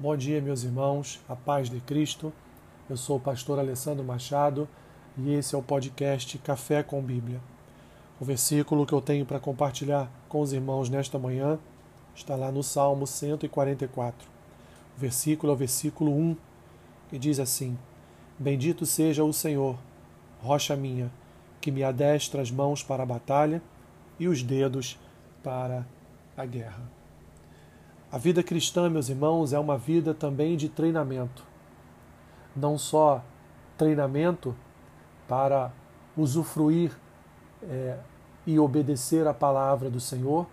[0.00, 2.32] Bom dia, meus irmãos, a paz de Cristo.
[2.88, 4.68] Eu sou o pastor Alessandro Machado
[5.16, 7.40] e esse é o podcast Café com Bíblia.
[8.20, 11.58] O versículo que eu tenho para compartilhar com os irmãos nesta manhã
[12.14, 14.28] está lá no Salmo 144.
[14.96, 16.36] O versículo é o versículo 1,
[17.10, 17.76] que diz assim:
[18.38, 19.76] Bendito seja o Senhor,
[20.40, 21.10] rocha minha,
[21.60, 23.60] que me adestra as mãos para a batalha
[24.16, 24.96] e os dedos
[25.42, 25.84] para
[26.36, 26.97] a guerra.
[28.10, 31.44] A vida cristã, meus irmãos, é uma vida também de treinamento.
[32.56, 33.22] Não só
[33.76, 34.56] treinamento
[35.28, 35.70] para
[36.16, 36.90] usufruir
[37.62, 37.98] é,
[38.46, 40.46] e obedecer a palavra do Senhor,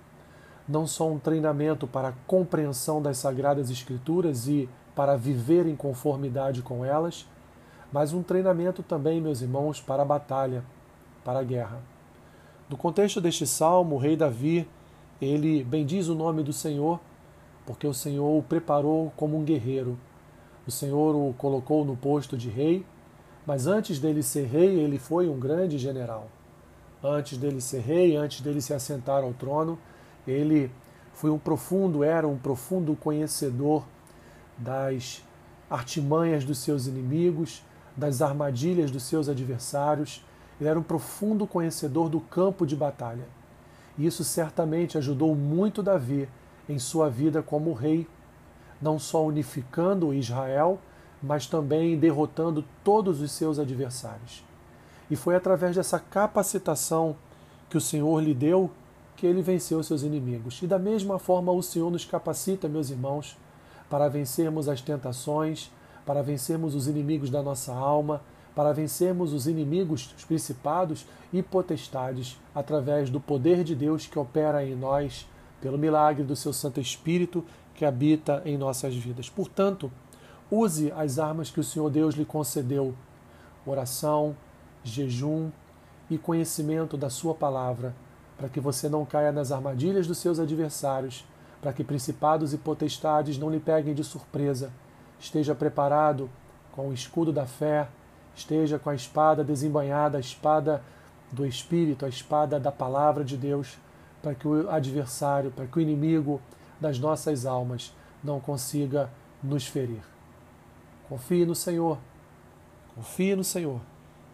[0.68, 6.62] não só um treinamento para a compreensão das Sagradas Escrituras e para viver em conformidade
[6.62, 7.26] com elas,
[7.90, 10.62] mas um treinamento também, meus irmãos, para a batalha,
[11.24, 11.80] para a guerra.
[12.70, 14.68] No contexto deste salmo, o rei Davi,
[15.22, 17.00] ele bendiz o nome do Senhor
[17.66, 19.98] porque o Senhor o preparou como um guerreiro.
[20.68, 22.86] O Senhor o colocou no posto de rei,
[23.46, 26.28] mas antes dele ser rei, ele foi um grande general.
[27.04, 29.78] Antes dele ser rei, antes dele se assentar ao trono,
[30.28, 30.72] ele
[31.14, 33.84] foi um profundo, era um profundo conhecedor
[34.58, 35.24] das
[35.70, 37.64] artimanhas dos seus inimigos,
[37.96, 40.24] das armadilhas dos seus adversários.
[40.60, 43.28] Ele era um profundo conhecedor do campo de batalha.
[43.98, 46.28] Isso certamente ajudou muito Davi
[46.68, 48.08] em sua vida como rei,
[48.82, 50.80] não só unificando Israel,
[51.22, 54.44] mas também derrotando todos os seus adversários.
[55.10, 57.16] E foi através dessa capacitação
[57.70, 58.70] que o Senhor lhe deu
[59.16, 60.62] que ele venceu seus inimigos.
[60.62, 63.38] E da mesma forma o Senhor nos capacita, meus irmãos,
[63.90, 65.72] para vencermos as tentações,
[66.06, 68.22] para vencermos os inimigos da nossa alma,
[68.56, 74.66] para vencermos os inimigos, os principados e potestades, através do poder de Deus que opera
[74.66, 75.28] em nós
[75.66, 79.32] pelo milagre do seu Santo Espírito que habita em nossas vidas.
[79.32, 79.92] Portanto,
[80.52, 82.94] use as armas que o Senhor Deus lhe concedeu:
[83.66, 84.38] oração,
[84.84, 85.50] jejum
[86.08, 87.96] e conhecimento da Sua palavra,
[88.38, 91.26] para que você não caia nas armadilhas dos seus adversários,
[91.60, 94.72] para que principados e potestades não lhe peguem de surpresa.
[95.20, 96.30] Esteja preparado
[96.74, 97.88] com o escudo da fé,
[98.36, 100.84] esteja com a espada desembanhada, a espada
[101.32, 103.80] do Espírito, a espada da palavra de Deus
[104.26, 106.42] para que o adversário, para que o inimigo
[106.82, 107.94] das nossas almas
[108.24, 109.08] não consiga
[109.44, 110.02] nos ferir.
[111.08, 112.00] Confie no Senhor,
[112.96, 113.80] confie no Senhor,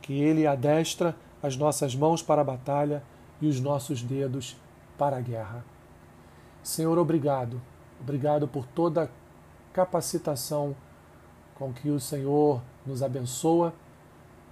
[0.01, 1.13] que Ele adestra
[1.43, 3.03] as nossas mãos para a batalha
[3.41, 4.55] e os nossos dedos
[4.97, 5.61] para a guerra.
[6.63, 7.61] Senhor, obrigado,
[7.99, 9.09] obrigado por toda a
[9.73, 10.73] capacitação
[11.53, 13.73] com que o Senhor nos abençoa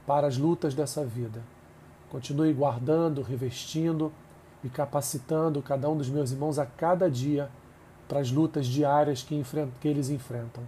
[0.06, 1.42] para as lutas dessa vida.
[2.10, 4.12] Continue guardando, revestindo,
[4.64, 7.50] e capacitando cada um dos meus irmãos a cada dia
[8.08, 9.42] para as lutas diárias que,
[9.80, 10.64] que eles enfrentam.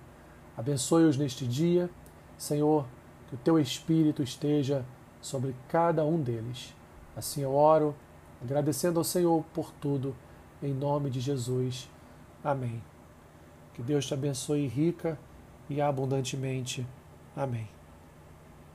[0.55, 1.89] Abençoe-os neste dia,
[2.37, 2.85] Senhor,
[3.27, 4.85] que o teu Espírito esteja
[5.21, 6.73] sobre cada um deles.
[7.15, 7.95] Assim eu oro,
[8.41, 10.15] agradecendo ao Senhor por tudo,
[10.61, 11.89] em nome de Jesus.
[12.43, 12.81] Amém.
[13.73, 15.17] Que Deus te abençoe rica
[15.69, 16.85] e abundantemente.
[17.35, 17.80] Amém.